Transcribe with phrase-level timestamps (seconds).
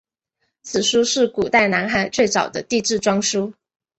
[0.63, 3.53] 此书是古代南海最早的地志专书。